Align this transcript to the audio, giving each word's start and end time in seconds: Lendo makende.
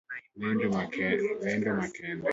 Lendo 0.39 0.67
makende. 0.77 1.25